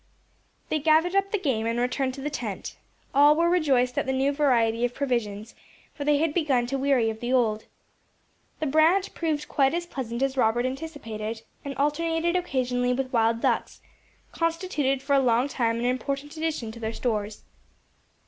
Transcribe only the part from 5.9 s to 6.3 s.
for they